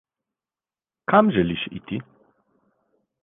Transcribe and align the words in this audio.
Kam 1.11 1.29
želiš 1.35 1.65
iti? 1.79 1.99